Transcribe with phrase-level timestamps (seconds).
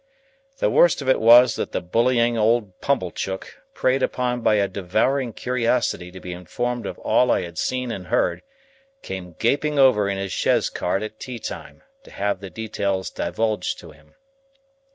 [0.57, 5.31] The worst of it was that that bullying old Pumblechook, preyed upon by a devouring
[5.31, 8.41] curiosity to be informed of all I had seen and heard,
[9.03, 13.77] came gaping over in his chaise cart at tea time, to have the details divulged
[13.81, 14.15] to him.